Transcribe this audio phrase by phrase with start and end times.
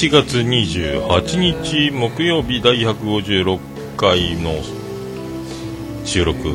[0.00, 4.54] 7月28日木曜日第156回の
[6.06, 6.54] 収録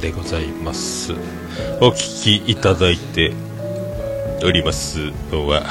[0.00, 1.12] でございます。
[1.82, 3.34] お聞きいただいて
[4.42, 5.64] おりますのは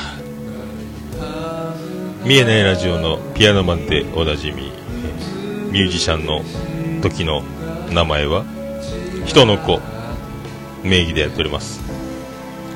[2.24, 4.72] 見えないラジオのピアノマンでおなじみ
[5.72, 6.44] ミュージシャンの
[7.02, 7.42] 時の
[7.90, 8.46] 名前は
[9.26, 9.82] 人の子
[10.84, 11.97] 名義でやっております。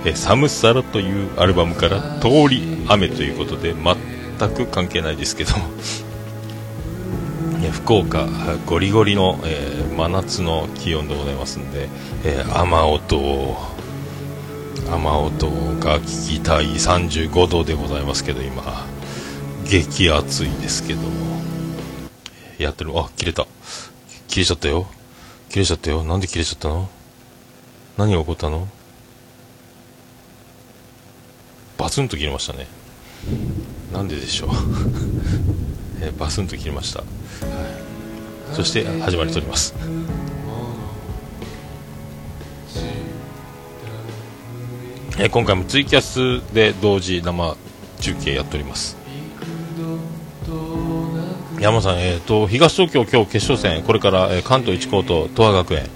[0.06, 5.54] えサムサラというアルバムから「通り雨」ということで全く関係ないですけど
[7.72, 8.28] 福岡
[8.66, 11.88] ゴリゴリの、えー、真夏の気温でございますんで、
[12.24, 13.56] えー、雨音
[14.92, 18.86] 雨音が聞きたい35度でございますけど今。
[19.64, 21.00] 激暑いですけど
[22.58, 22.92] やってる。
[23.00, 23.48] あ切れた。
[24.28, 24.88] 切れちゃったよ。
[25.50, 26.04] 切れちゃったよ。
[26.04, 26.90] なんで切れちゃったの？
[27.98, 28.68] 何が起こったの
[31.78, 32.68] バツンと切れましたね。
[33.92, 34.50] なんででしょう。
[36.02, 39.76] えバスンと切れました、はい、そして始まりとります。
[45.20, 47.58] え今回もツイキャスで同時生
[48.00, 48.96] 中継やっております。
[51.60, 55.90] 山さん、えーと、東東京、今日決勝戦、これから、えー、関東一高と東亜学園、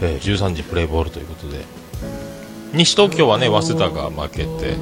[0.00, 1.64] えー、13時プレーボールということで、
[2.72, 4.76] 西東京はね早稲田が負けて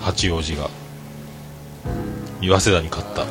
[0.00, 0.70] 八王子が。
[2.40, 3.26] 早稲田に勝った。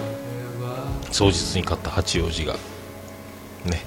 [1.12, 2.54] 早日に勝った八王子が。
[3.66, 3.82] ね。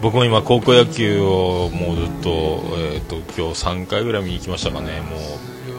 [0.00, 5.00] 僕も今高校野球をもうずっと,、えーと、今日3回ぐらい見に行きましたかね。
[5.00, 5.16] も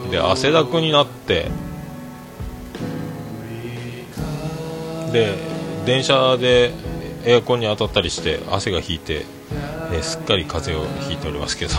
[0.08, 0.10] う。
[0.10, 1.50] で汗だくになって。
[5.12, 5.34] で
[5.86, 6.72] 電車で
[7.24, 9.26] エアコンに当たったりして汗が引いて、
[9.92, 11.74] えー、すっかり風邪をひいておりますけど。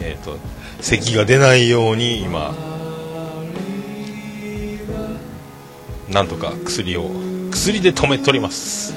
[0.00, 0.38] えーと
[0.80, 2.54] 咳が出ないように今
[6.10, 7.10] なんとか薬を
[7.50, 8.94] 薬で止めております、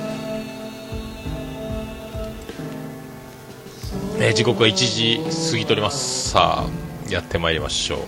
[4.17, 5.19] えー、時刻は1時
[5.51, 6.29] 過ぎております。
[6.29, 7.99] さあやってまいりましょう。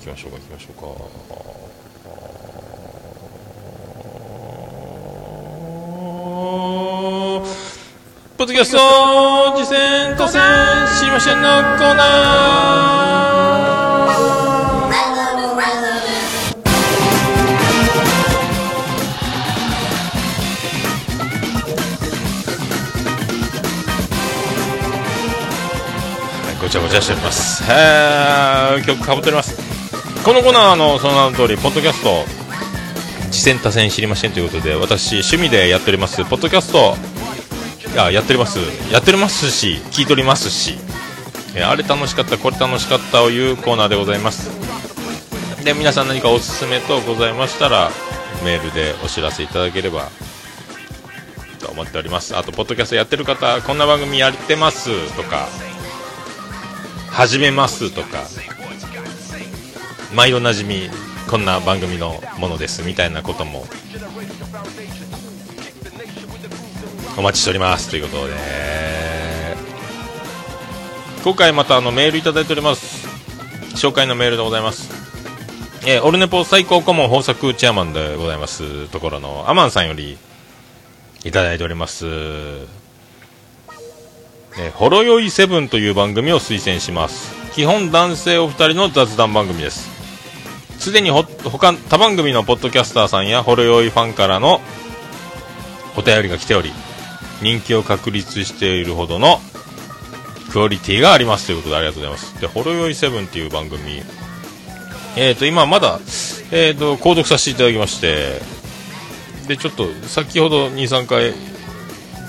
[0.00, 1.51] 行きましょうか行きましょうか。
[8.52, 10.42] キャスト次戦当選
[10.98, 11.48] 知りませんの
[11.78, 13.22] コーナー
[26.60, 27.64] ごちゃごちゃしております。
[27.68, 29.56] え、曲かぶっております。
[30.24, 32.24] このコーナーのその名の通り、ポッドキャスト、
[33.30, 36.96] 次戦多戦知りませんということで、私、趣味でやっております、ポッドキャスト、
[37.94, 38.58] ややっております。
[38.90, 40.78] やっておりますし聞いておりますし、
[41.54, 44.50] えあれ楽しかったこれ楽しかったをいうコーナーでございます。
[45.64, 47.90] で皆さん何かおすすめとございましたら
[48.44, 50.10] メールでお知らせいただければ
[51.60, 52.36] と思っております。
[52.36, 55.48] あとポッドキャストやってる方こんな番組やってますとか
[57.10, 58.24] 始めますとか
[60.14, 60.88] 毎度なじみ
[61.30, 63.64] こんな番組のものですみたいなことも
[67.16, 67.90] お待ちしております。
[67.90, 68.34] ということで。
[71.22, 73.06] 今回またあのメールいただいております。
[73.76, 74.90] 紹介のメールでございます。
[75.86, 78.88] えー、オルネポ最高顧問豊作チェアマンでございます。
[78.88, 80.16] ところのアマンさんより
[81.24, 82.06] いただいております。
[84.58, 87.34] えほろよいセブンという番組を推薦します。
[87.52, 89.90] 基本男性お二人の雑談番組です。
[90.78, 94.60] すでにほ他他番組のポッドキャスターさんやほろ酔いファンからの
[95.96, 96.72] お便りが来ており
[97.42, 99.40] 人気を確立しているほどの
[100.52, 102.40] クオリティがありますということでありがとうございます。
[102.40, 104.02] で、ほろよいセブンっていう番組、
[105.16, 105.98] えっ、ー、と、今まだ、
[106.50, 108.40] えっ、ー、と、購読させていただきまして、
[109.48, 111.32] で、ちょっと、先ほど2、3回、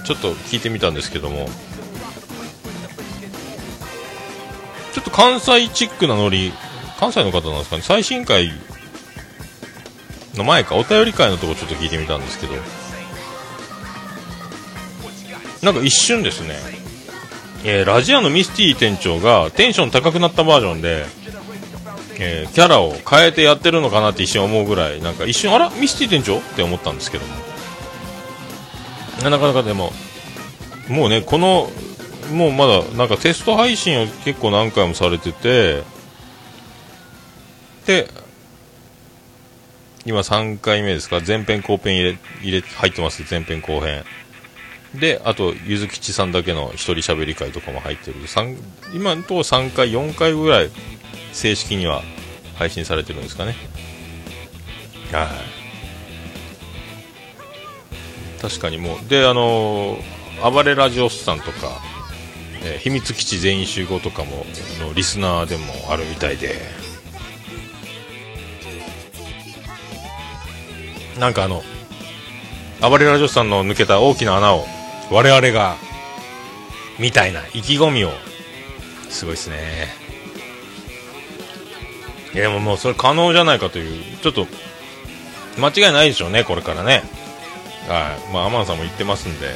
[0.06, 1.50] ちょっと聞いてみたんですけども、
[4.94, 6.54] ちょっと関西チックなノリ、
[7.00, 8.52] 関西の方なんですかね、最新回
[10.36, 12.54] の前か、お便り会のとこちょっと聞いてみたんですけど、
[15.64, 16.56] なんか一瞬ですね、
[17.64, 21.06] えー、ラジアのミスティ店長がテンション高くなったバージョンで、
[22.20, 26.38] えー、キャラを変えてやってるのかなって一瞬思うぐらい、なんか一瞬、あら、ミスティ店長？
[26.40, 27.34] って思ったんですけども。
[29.30, 29.94] なかなかでも、
[30.90, 31.72] もうね、この、
[32.34, 35.84] もうまだ、なんかテスト配信を結構何回もされてて、
[37.86, 38.10] で、
[40.06, 41.22] 今3回目ですか？
[41.26, 44.04] 前編後編入れ入れ入ってます前編後編。
[44.96, 48.18] であとゆずきちさんだけの一人喋り会とかも入ってる。
[48.94, 50.70] 今のところ3回4回ぐらい
[51.32, 52.04] 正式には
[52.56, 53.56] 配信されてるんですかね。
[55.12, 55.28] はい。
[58.42, 59.10] 確かにもう。
[59.10, 61.82] であのー、暴れラジオスさんとか、
[62.64, 64.46] えー、秘密基地全員集合とかも
[64.80, 66.84] のリスナーでもあるみたいで。
[71.20, 71.64] なんかあの
[72.82, 74.66] 暴れラジオさんの抜けた大きな穴を
[75.14, 75.78] 我々が
[76.98, 78.12] みたいな意気込みを。
[79.10, 79.58] すごいですね。
[82.34, 84.48] いやでももうそれ可能じゃないかというちょっと
[85.60, 87.04] 間違いないでしょうねこれからね。
[87.88, 88.34] はい。
[88.34, 89.52] まあアマンさんも言ってますんで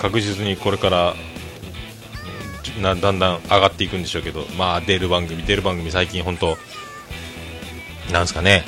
[0.00, 1.14] 確実にこれから
[2.80, 6.58] なだんだん上がっていくんでしょうけどまあ出る番組出る番組最近本当
[8.12, 8.64] なんですかね。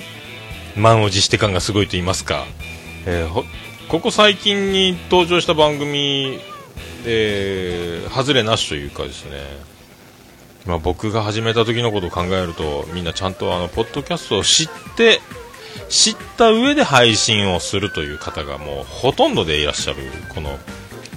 [0.77, 2.45] 満を持して感がすごいと言いますか、
[3.05, 3.45] えー、
[3.88, 6.38] ここ最近に登場した番組
[7.05, 9.40] で外れなしというかですね、
[10.67, 15.20] まあ、僕が始めた時のことを考えるとみんなちゃんとあのポッドキャストを知って
[15.88, 20.02] 知った上で配信をするという方がもうほとんどでいらっしゃる
[20.35, 20.58] この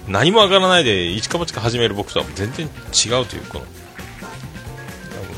[0.08, 3.66] 何もわからないで一か八か始める僕とは全然違うというこの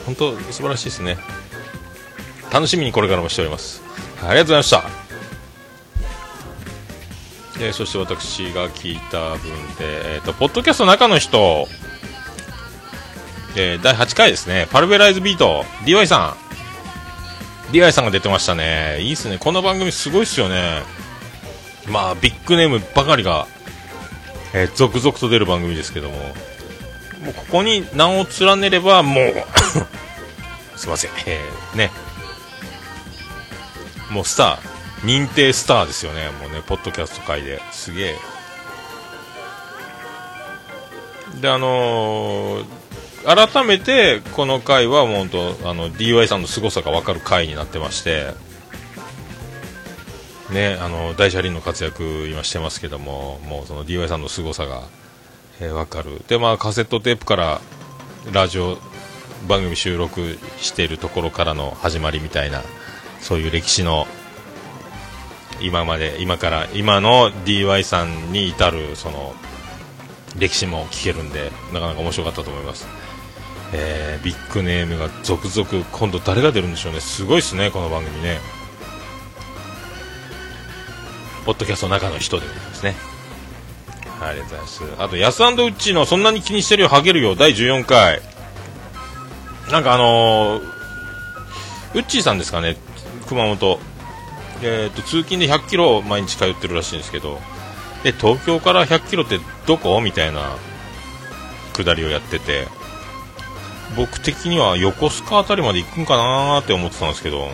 [0.06, 1.18] 本当素晴らしいですね。
[2.52, 3.82] 楽しみにこれからもしております。
[4.22, 5.03] ありがとうございました。
[7.64, 9.40] えー、そして私が聞いた分
[9.78, 11.66] で、えーと、ポッドキャストの中の人、
[13.56, 16.36] えー、第8回ですね、パルベライズビート、DY さ
[17.72, 20.82] ん、DY さんが出てましたね、いいっすね、この番組すごいっすよね、
[21.88, 23.48] まあ、ビッグネームばかりが、
[24.54, 26.26] えー、続々と出る番組ですけども、も
[27.30, 29.34] うここに名を連ねれば、もう
[30.76, 31.92] すいません、えー、ね、
[34.10, 34.73] もうスター、
[35.04, 38.16] 認定スターですよね、もうね、ポッドキャスト界ですげえ。
[41.42, 42.66] で、あのー、
[43.24, 48.34] 改めてこの回は本当あの DY さんの凄さが分かる回になってまして、
[50.52, 54.84] ね、あの大車輪の活躍今してますけども、もうその DY さんの凄さが、
[55.60, 56.22] えー、分かる。
[56.28, 57.62] で、まあカセットテープから
[58.32, 58.78] ラジオ
[59.50, 62.62] 番組収録しているところからの始まりみたいな。
[63.20, 64.06] そういう歴史の
[65.62, 69.34] 今まで今から今の DY さんに至るその
[70.38, 72.88] 歴史も聞けるんでなかなか面白かったと思います、
[73.74, 77.00] えー、ビッグネームが続々今度誰が出るんでしょうね。
[77.00, 78.40] すごいですねこの番組ね。
[81.46, 82.96] ポッドキャストの中の人でございますね。
[84.22, 84.84] ありがとうございます。
[84.98, 86.88] あとヤスウッチのそんなに気にしてるよ。
[86.88, 87.36] ハゲるよ。
[87.36, 88.22] 第14回。
[89.72, 90.64] なんかあのー、
[91.96, 92.78] ウッチーさんですかね。
[93.28, 93.80] 熊本、
[94.64, 97.40] えーと、通勤で100キロ毎日通ってるらしいんですけど
[98.04, 100.00] で東京から100キロってどこ？
[100.02, 100.56] みたいな
[101.74, 102.68] 下りをやってて
[103.96, 107.48] 僕的には横須賀辺りまで行くんかなーって思ってたんですけど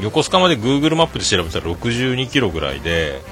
[0.00, 3.22] 横須賀まで Google マップで調べたら62キロぐらいで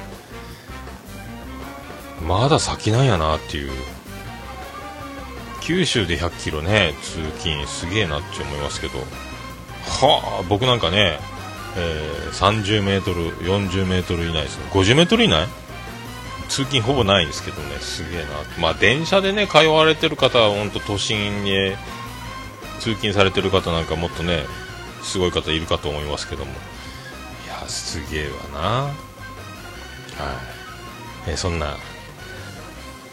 [2.26, 3.72] まだ先なんやなっていう。
[5.60, 8.98] 九州で100キロね通勤すげえなって思いますけど。
[8.98, 11.18] はあ僕なんかね
[11.76, 15.46] えー、30メートル、40メートル以内ですね、50メートル以内？
[16.48, 18.26] 通勤ほぼないんですけどね、すげえな、
[18.60, 21.72] まあ、電車でね通われてる方は本当都心に
[22.80, 24.44] 通勤されてる方なんかもっとね
[25.02, 26.54] すごい方いるかと思いますけども、い
[27.48, 28.92] やすげえわな、は
[31.26, 31.30] い。
[31.30, 31.78] えー、そんな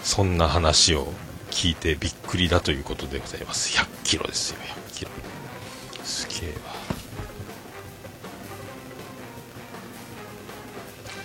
[0.03, 1.07] そんな話を
[1.51, 4.57] 聞いてびっくりだということでございます、100キロですよ、
[4.91, 5.11] 100キロ、
[6.03, 6.80] すげえわ。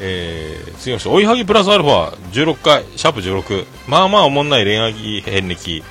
[0.00, 3.66] えー、次の人、追いはぎプラスアルファ16回、シャープ16。
[3.88, 5.82] まあまあおもんない恋愛遍歴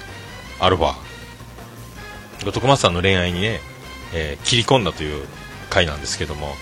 [0.59, 0.93] アルファ。
[2.51, 3.59] 徳松さんの恋愛にね、
[4.13, 5.25] えー、切り込んだという
[5.69, 6.53] 回なんですけども、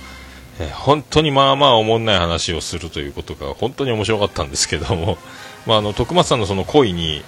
[0.59, 5.17] えー、本当にまあまあおもんない話をするということが本当に面白かったんですけども、
[5.65, 7.23] まあ、あの徳松さんのその恋に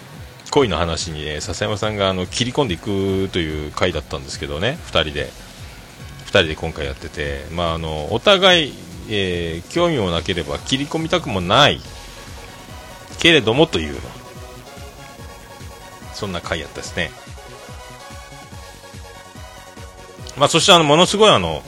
[0.51, 5.29] 恋の話に、ね、笹山さんがあの切り込んでいくという回だったんですけどね2人で
[6.27, 8.73] 2人で今回やってて、まあ、あのお互い
[9.09, 11.81] えー、興味もなければ切り込みたくもない。
[13.19, 13.99] けれどもという
[16.13, 17.11] そんな回やったですね。
[20.37, 21.63] まあそしてあのものすごいあの、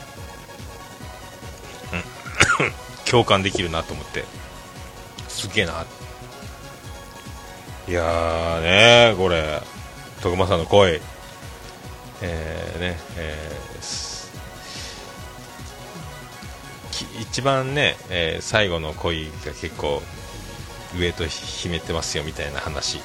[2.60, 2.72] うん、
[3.10, 4.26] 共感できるなと思って。
[5.28, 5.86] すげえな。
[7.88, 9.62] いやーねこれ
[10.22, 11.02] 徳間さんの声。
[12.22, 13.67] えー、ね、えー
[17.22, 20.02] 一番ね、えー、最後の恋が結構
[20.98, 23.00] 上と秘めてますよみたいな話。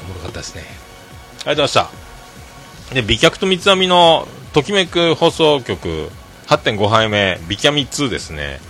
[0.00, 0.62] おもろかったですね。
[0.62, 2.94] ありがとうございました。
[2.94, 6.10] で美脚と三つ編みのときめく放送局
[6.46, 8.60] 8.5杯目美キャミ2ですね。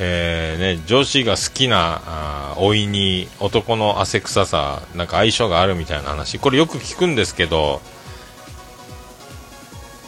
[0.00, 6.38] えー、ね、女子が好きな老いに男の汗臭さなんか相性があるみたいな話。
[6.38, 7.80] これよく聞くんですけど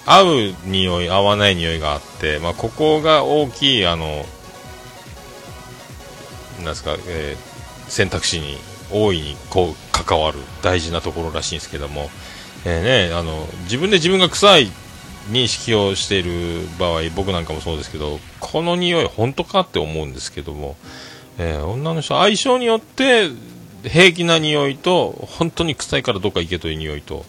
[0.07, 4.25] 合う匂い合わない匂いがあって、まあ、ここが大きいあの
[6.59, 8.59] なんですか、えー、選択肢に
[8.93, 12.11] 大いにこう関わる大事なところらしいんですけども、
[12.65, 14.69] えーね、あの自分で自分が臭い
[15.31, 20.77] 認識をしている場合僕なんかもそうですけどこの匂い本当かって思うんですけども、
[21.39, 23.31] えー、女の人相性によって
[23.85, 27.25] 平気な匂いと本当に臭いからどっか行けという匂いと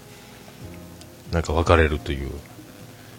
[1.32, 2.32] なんか分かれるという。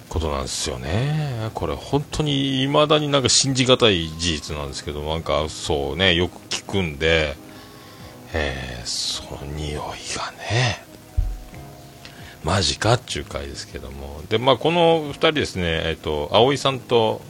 [0.08, 1.50] ことなんですよね。
[1.54, 7.36] これ本当に未だになんか信じがたい事実なんですけどなんかそうねよく聞くんで、
[8.32, 9.80] えー、その匂い
[10.16, 10.84] がね
[12.44, 14.22] マジかっちゅう回ですけども。
[14.28, 17.20] で、まあ、この2人ですね、えーと、葵さんと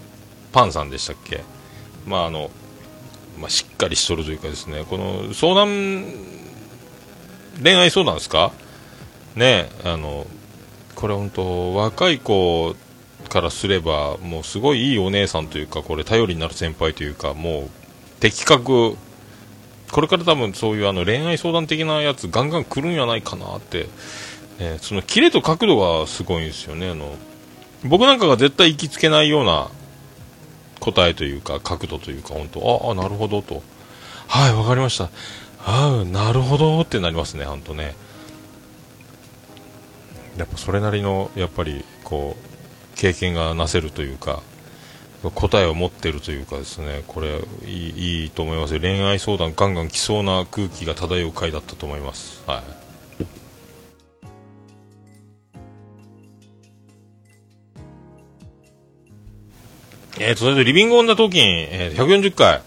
[0.52, 1.42] パンさんでしたっけ、
[2.06, 2.50] まああの
[3.38, 6.04] まあ、しっかりしとるというかですねこの相談
[7.62, 8.52] 恋愛相談ですか？
[9.34, 10.26] ねあの
[10.96, 12.74] これ本当若い子
[13.28, 17.70] からすればもうすごいいいお姉さんというかこれ頼りになる先輩というかもう
[18.18, 18.96] 的確
[19.92, 23.86] これから多分そういうあの恋愛相談的なやつガンガン来るんやないかなって
[24.58, 27.14] え、そのキレと角度がすごいんですよねあの。
[27.84, 29.68] 僕なんかが絶対行きつけないような
[30.80, 33.62] 答えというか角度というか本当ああなるほどと。
[34.28, 35.10] はいわかりました。
[35.64, 37.94] ああなるほどってなりますね本当ね。
[40.36, 44.42] やっぱそれなりのやっぱりこう経験がなせるというか
[45.34, 48.80] 答えを持っているというかですねこれいいいいと思いますよ。
[48.80, 52.42] 恋愛相談ガンガン来そうな空気が漂う回だったと思います。
[52.46, 52.86] はい。
[60.18, 62.62] えーと、それでリビングオンダトーキン、えー、140回。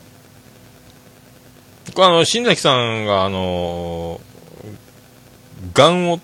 [1.97, 6.19] あの、新崎さんが、あのー、ガンを、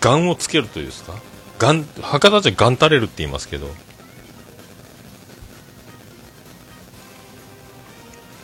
[0.00, 1.14] ガンをつけるというですか？
[1.58, 3.68] ガン、博多じゃガンタレルって言いますけど、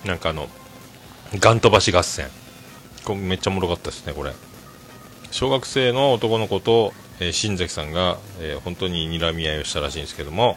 [0.05, 0.49] なんかあの、
[1.41, 2.29] ガン飛ばし合戦。
[3.05, 4.33] これめっちゃおもろかったですね、これ。
[5.31, 10.57] 小学生の男の子と、えー、新崎さんが、えー、本当に睨み合いをしたらしいんですけども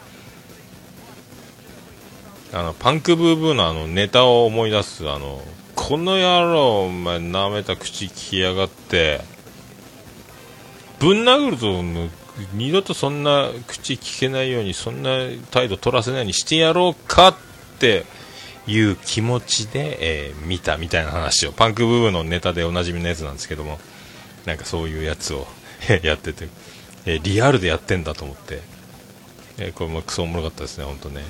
[2.54, 5.42] あのパンクブーブーのあのネタを思い出すあの
[5.76, 9.22] この野郎お前なめた口きやがって
[11.02, 11.84] ぶん殴ると
[12.54, 15.18] 二度とそんな口聞けないようにそんな
[15.50, 17.36] 態度取らせないようにしてやろうかっ
[17.80, 18.06] て
[18.68, 21.52] いう気持ちで、えー、見たみたいな話を。
[21.52, 23.80] パンクブーブーのネタでおなじみのやつなんですけども。
[24.46, 25.48] なんかそういうやつを
[26.04, 26.48] やってて、
[27.06, 28.62] えー、リアルでやってんだと思って、
[29.58, 31.24] えー、これもクソおもろかったですね、本当ね。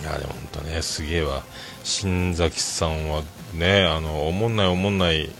[0.00, 1.44] いや、でも本当ね、すげえわ。
[1.84, 3.22] 新崎さんは
[3.54, 5.30] ね、あの、おもんないおもんない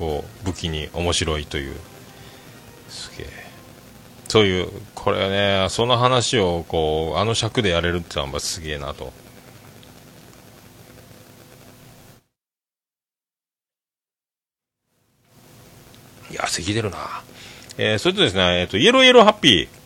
[0.00, 1.76] を武器に面白いという、
[2.90, 3.26] すげえ。
[4.28, 9.12] そういう、これね、その話をこう、あの尺でやれるってのはすげえなと。
[16.30, 16.98] いや、咳出るな。
[17.76, 19.80] えー、それとですね、えっ、ー、と、イエローイエローハッピー。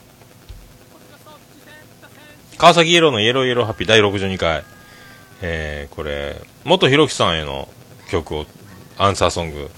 [2.58, 4.62] 川崎イエローのイエローイエローハッピー第62回。
[5.40, 7.68] えー、これ、元ひろきさんへの
[8.10, 8.46] 曲を、
[8.98, 9.70] アンサーソング、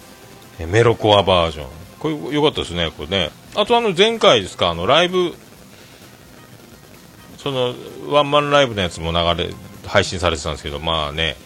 [0.59, 1.85] えメロコアバージョン。
[2.14, 3.30] これ良かったですね、これね。
[3.54, 5.34] あとあの前回ですか、あのライブ、
[7.38, 7.75] その
[8.08, 9.50] ワンマンライブのやつも流れ、
[9.86, 11.36] 配信されてたんですけど、まあね、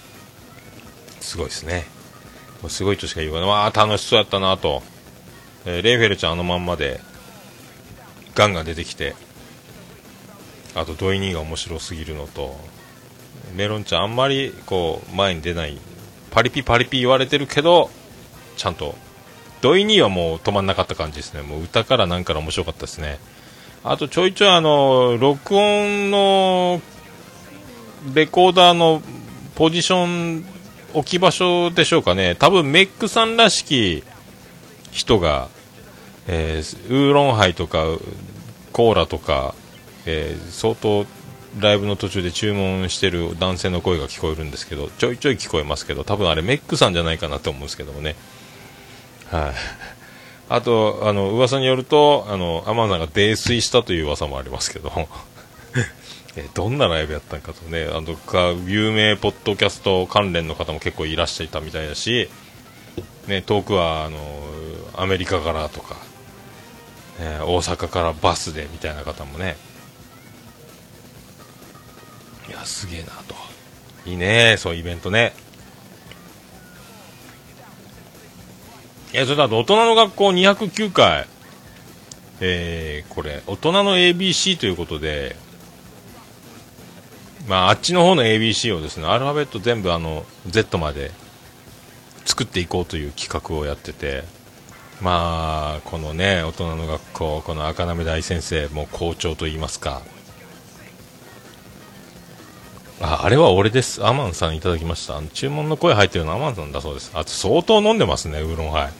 [1.20, 1.86] すごいですね。
[2.62, 3.46] もうすごいとしか言うかな。
[3.46, 4.82] まあ楽しそうやったなと。
[5.66, 7.00] えー、レイフェルちゃんあのまんまで
[8.34, 9.14] ガンが出てきて
[10.74, 12.56] あとドイニーが面白すぎるのと
[13.54, 15.76] メロンちゃんあんまりこう前に出ない
[16.30, 17.90] パリピパリピ言われてるけど
[18.56, 18.94] ちゃんと
[19.60, 21.42] ドイニーはもう止まんなかった感じですね。
[21.42, 23.18] もう歌からなんから面白かったですね。
[23.84, 26.80] あとちょいちょいあの録音の
[28.14, 29.02] レコーダーの
[29.54, 30.44] ポジション
[30.94, 32.34] 置き場所でしょうかね。
[32.34, 34.02] 多分メックさんらしき
[34.90, 35.48] 人が、
[36.26, 37.84] えー、ウーロンハイとか
[38.72, 39.54] コーラとか、
[40.06, 41.06] えー、相当
[41.58, 48.14] ライブの途中で注文してる男性の声が聞こえるんですけどちょいちょい聞こえますけど多分あれメックさんじゃないかなと思うんですけどもね。
[49.30, 49.54] はい、
[50.48, 54.90] あと、あの、噂によると、あの、アマンさんが泥酔したという噂もありますけど、
[56.36, 62.28] えどんなライブやったんかとね、あの、か、有名ポッドキャスト関連の方も結構いらっしゃったみたいだし、
[63.28, 64.18] ね、遠くは、あの、
[64.96, 65.96] アメリカからとか、
[67.20, 69.56] え、大阪からバスでみたいな方もね、
[72.48, 73.34] いや、すげえなと。
[74.06, 75.32] いいね、そういうイベントね。
[79.12, 81.26] えそれだと大人の学校209回、
[82.40, 85.36] えー、これ、大人の ABC ということで、
[87.48, 91.10] まあ、あっちの方の ABC をですね、アルファベット全部あの、Z まで
[92.24, 94.22] 作っていこうという企画をやってて、
[95.00, 100.02] まあ、このね、大人の学校、この赤波大先生、も校長といいますか、
[103.00, 104.06] あ、あれは俺です。
[104.06, 105.20] アマンさんいただきました。
[105.32, 107.10] 注文の声入ってるのはアマンさんだそうです。
[107.14, 108.90] あと相当飲んでますね、ウーロンハ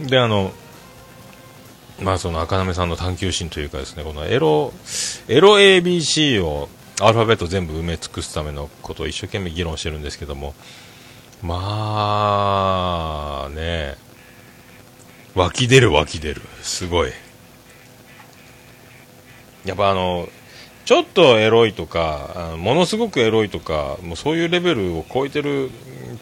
[0.00, 0.06] イ。
[0.08, 0.52] で、あの、
[2.00, 4.72] まあその赤なめさんの探求心というかですね、このエロ、
[5.28, 6.68] エロ ABC を
[7.00, 10.54] アルファベット全部埋め尽くすためのことを一生懸命議論してるんですけども、
[11.40, 13.96] まあね、
[15.34, 16.42] 湧き出る湧き出る。
[16.62, 17.12] すごい。
[19.64, 20.28] やっぱあの、
[20.84, 25.70] ちょっとエロいとか、ものすごくエロいとか、もうそういうレベルを超えてる、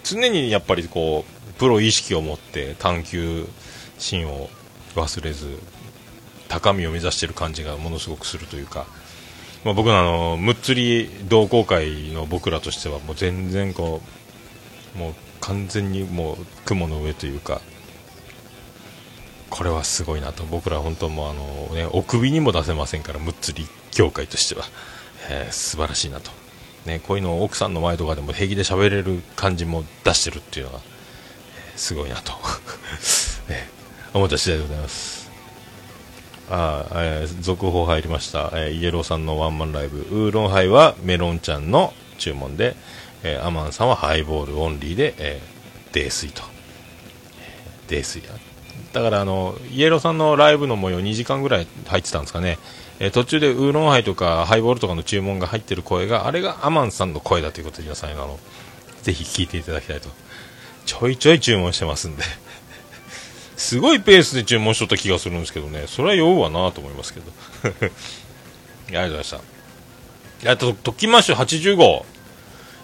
[0.04, 3.46] 常にやっぱりこう、プロ意識を持って探求
[3.98, 4.50] 心を
[4.94, 5.58] 忘れず、
[6.48, 8.86] 高みを目指してる感じがものすごくするというか、
[9.64, 14.02] まあ、僕のあの、むっつり同好会の僕らとしては、もう全然こ
[14.94, 17.60] う、もう完全にもう雲の上というか、
[19.48, 23.66] これはすごいなと、僕ら本当もうあの、ね、お首にも出せませんから、むっつり。
[23.96, 24.64] 業界としては、
[25.30, 26.30] えー、素晴らしいなと、
[26.86, 30.78] ね、こういうのを奥さんの前とかでも平気で喋れる感じも出してるっていうのが、
[31.72, 32.32] えー、すごいなと、
[33.48, 35.20] えー、思った次第でございます。
[36.52, 40.00] あえー、続報入りました、えー、イエローさんのワンマンライブ。
[40.00, 42.74] ウーロンハイはメロンちゃんの注文で、
[43.22, 46.42] えー、アマンさんはハイボールオンリーで、えー、泥酔と、
[47.88, 48.22] 泥酔
[48.92, 52.58] だからあのイエローさんのライブの模様2時間ぐらい入ってたんですかね、
[52.98, 58.38] えー、途中でウーロンハイとかハイボールとかの注文が入ってる声があれがアマンさんの声だということで皆さんあの
[59.02, 60.08] ぜひ聞いていただきたいと。
[60.86, 62.22] ちょいちょい注文してますんで。
[63.56, 65.84] すごいペースで注文しとった気がするんですけどね。
[65.86, 67.30] それは酔うわなと思いますけど。
[67.62, 67.68] あ
[68.88, 69.30] りがとうございまし
[70.42, 70.50] た。
[70.52, 72.06] あとときましょ80号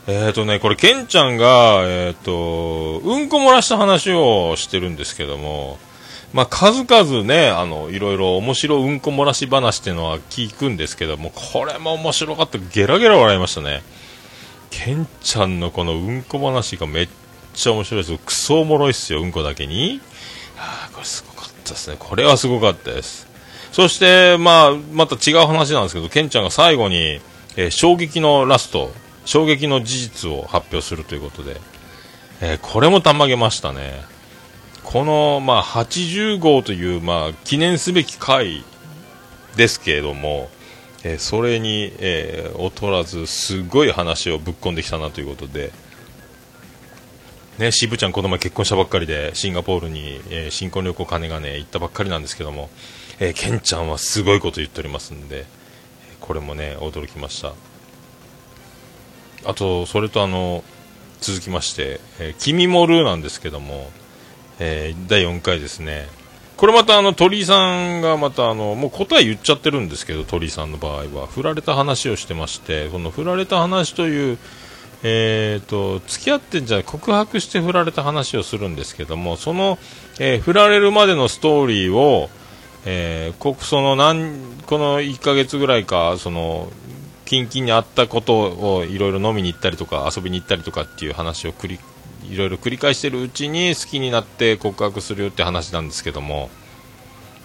[0.07, 5.79] えっ、ー、とね、これ、ケンちゃんが、えっ、ー、と、うんこ漏らした話をしてるんですけども、
[6.37, 12.59] まあ、数々ね、あの、いろいろ面白うんこ漏らし話っていうのは聞くんですけども、これも面白かった。
[12.59, 13.83] ゲラゲラ笑いましたね。
[14.69, 17.09] ケンちゃんのこのうんこ話がめっ
[17.55, 18.19] ちゃ面白いです。
[18.19, 20.03] クソおもろいっすよ、うんこだけに。
[20.59, 21.97] あこれすごかったですね。
[21.99, 23.27] これはすごかったです。
[23.73, 27.23] そして、まあ、また違う話なんですけど、ケンちゃんが最後に、
[27.57, 28.93] えー、衝撃のラスト、
[29.25, 31.59] 衝撃の事実を発表するということで、
[32.43, 34.15] えー、これもたまげましたね。
[34.87, 38.65] この、まあ、80号という、まあ、記念すべき回
[39.57, 40.49] ですけれども、
[41.03, 45.73] えー、それに、えー、劣らず、すごい話をぶっ込んできたなということで、
[47.59, 52.71] ね、渋ちゃんこの前結婚したばっかりで、シンガポールに、えー、新婚旅行金がね、行ったばっかりなんですけども、
[53.19, 55.47] えー、ケンちゃんはすごいこと言っておりますんで、
[56.21, 57.55] これもね、驚きました。
[59.45, 60.63] あと、それとあの、
[61.21, 63.91] 続きまして、えー、君もルーなんですけども、
[64.59, 66.09] えー、第4回ですね。
[66.57, 74.39] これまたあの鳥居さんがまたあのもう答え言っちゃってるんですけど鳥居さんの場合は振られた話をしてましてこの振られた話という
[75.03, 79.79] えーと、付き合ってんじゃ告白して振られた話をするんですけどもその、
[80.19, 82.31] えー、振られるまでのストーリーを、
[82.87, 86.71] えー、その何この1ヶ月ぐらいかその
[87.25, 91.81] キンキンにあったことをいろいろ飲みに行ったりとか遊びに行ったりとかっていう話を繰り
[92.31, 96.51] いろいろ繰り返してるうちに好きになって告白するよって話なんですけども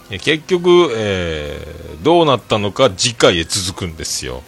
[0.09, 4.43] 結局、えー、どうなったのか次回へ続くんですよ。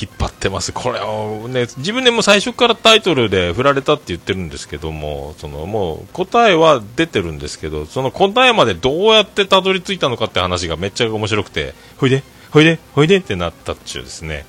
[0.00, 0.72] 引っ張ってます。
[0.72, 14.46] これをね自分でも最初からタイトルで振られたって言ってるんですけどもそのもう答えは出てるんですけどその答えまでどうやってたどり着いたのかって話がめっちゃ面白くてほいでほいでほいでってなったっちゅうですね。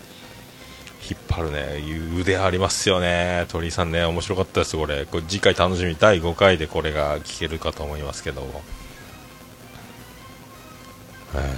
[1.09, 1.83] 引っ張るね、
[2.17, 3.45] 腕ありますよね。
[3.49, 5.05] 鳥居さんね、面白かったです、これ。
[5.05, 8.63] これ次回楽しみ、第5回でこれが聞けるかと思いますけども。
[11.35, 11.57] えー、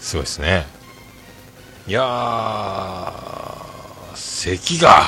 [0.00, 0.66] すごいですね。
[1.86, 5.04] いやー、咳が、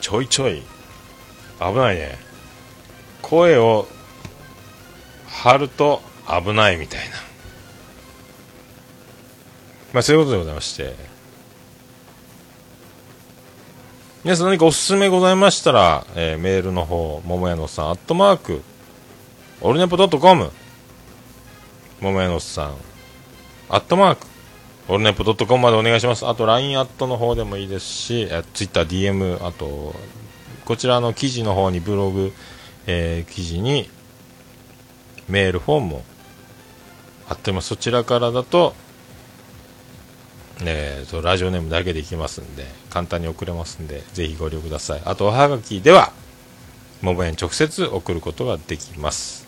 [0.00, 0.62] ちょいちょい、
[1.58, 2.18] 危ないね。
[3.20, 3.86] 声を
[5.28, 7.16] 貼ると危ないみたいな。
[9.92, 11.11] まあそういうことでございまして。
[14.24, 18.62] 皆さん何かおすすめございましたら、えー、メールの方、桃屋のさん、アットマーク、
[19.60, 20.52] オルネポドットコム、
[22.00, 22.74] 桃屋のさん、
[23.68, 24.28] アットマーク、
[24.86, 26.24] オルネポドットコムまでお願いします。
[26.24, 29.92] あと LINE アットの方でもいいですし、Twitter、DM、あと、
[30.66, 32.32] こちらの記事の方にブログ、
[32.86, 33.90] えー、記事に
[35.28, 36.04] メールフォームも
[37.26, 37.66] 貼ってます。
[37.66, 38.76] そちらからだと、
[40.66, 45.02] えーと、ラジオネームだけでいきますんで、簡単に送れますんで、ぜひご利用ください。
[45.04, 46.12] あと、おはがきでは、
[47.00, 49.41] モバイルに直接送ることができます。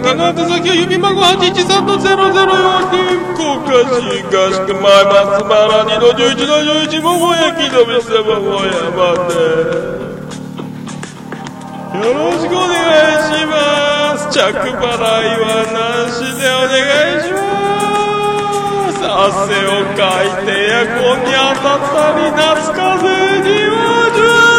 [0.00, 2.96] かな宛先は郵便番号813の004に
[3.34, 4.00] 福岡市
[4.30, 6.56] 東区前松原2の11の
[6.88, 9.34] 11桃焼きの店桃山で
[11.92, 14.32] よろしくお願いします。
[14.32, 16.80] 着払いはなしでお願
[17.18, 19.04] いします。
[19.04, 22.80] 汗をかいてエアコンに当たったり夏風
[23.42, 23.76] には
[24.16, 24.51] 十分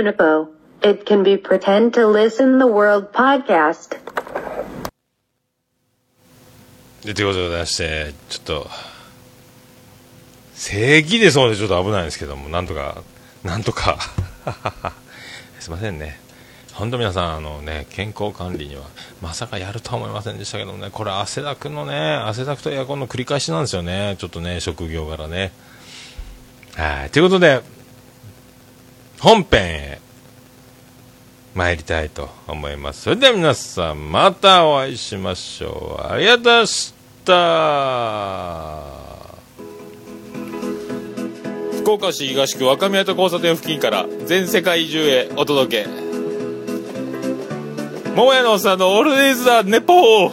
[0.00, 0.48] Unipo.
[0.82, 3.98] It can be pretend to listen the world podcast.
[7.04, 8.66] で、ということでございまして、ちょっと、
[10.54, 13.02] 正義でそうでちょっと危ないんですけども、なんとか、
[13.44, 13.98] なんとか
[15.60, 16.18] すいませんね。
[16.72, 18.82] 本当皆さん、あのね、健康管理には、
[19.20, 25.52] まさかやるとは思いませんでしたけどね、これ汗だくのね、汗だくとエアコンの繰り返しなんですよね、ちょっとね、職業柄ね。
[26.76, 27.60] はい、ということで、
[29.20, 30.00] 本編へ
[31.54, 33.02] 参りたいと思います。
[33.02, 36.06] それでは皆さん、またお会いしましょう。
[36.12, 39.00] ありがとうございました。
[41.82, 45.88] 福岡市東区若宮と交差点付近から全世界中へお届け。
[48.16, 50.32] 桃屋のおっさんのオールディーズ・ザ・ネポー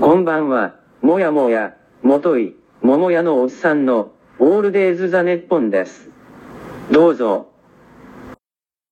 [0.00, 0.87] こんばんは。
[1.00, 6.10] もやもや、もとい、ももやのおっさんの、オールデイズ・ザ・ネッポンです。
[6.90, 7.50] どうぞ。